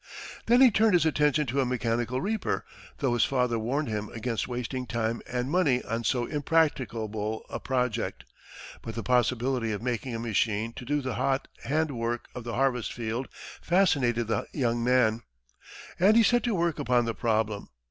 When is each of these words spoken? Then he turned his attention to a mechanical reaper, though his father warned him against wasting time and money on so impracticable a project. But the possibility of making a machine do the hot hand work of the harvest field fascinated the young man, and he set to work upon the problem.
Then 0.47 0.61
he 0.61 0.71
turned 0.71 0.93
his 0.95 1.05
attention 1.05 1.45
to 1.45 1.61
a 1.61 1.65
mechanical 1.67 2.19
reaper, 2.21 2.65
though 2.97 3.13
his 3.13 3.23
father 3.23 3.59
warned 3.59 3.87
him 3.87 4.09
against 4.09 4.47
wasting 4.47 4.87
time 4.87 5.21
and 5.31 5.47
money 5.51 5.83
on 5.83 6.03
so 6.05 6.25
impracticable 6.25 7.45
a 7.51 7.59
project. 7.59 8.23
But 8.81 8.95
the 8.95 9.03
possibility 9.03 9.71
of 9.71 9.83
making 9.83 10.15
a 10.15 10.19
machine 10.19 10.73
do 10.75 11.03
the 11.03 11.13
hot 11.13 11.47
hand 11.65 11.91
work 11.91 12.29
of 12.33 12.43
the 12.43 12.55
harvest 12.55 12.91
field 12.91 13.27
fascinated 13.61 14.25
the 14.25 14.47
young 14.53 14.83
man, 14.83 15.21
and 15.99 16.17
he 16.17 16.23
set 16.23 16.41
to 16.45 16.55
work 16.55 16.79
upon 16.79 17.05
the 17.05 17.13
problem. 17.13 17.69